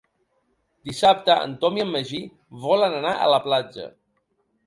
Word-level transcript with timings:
Dissabte 0.89 1.33
en 1.49 1.51
Tom 1.65 1.77
i 1.79 1.83
en 1.83 1.91
Magí 1.97 2.21
volen 2.65 2.95
anar 3.01 3.11
a 3.19 3.27
la 3.35 3.41
platja. 3.47 3.87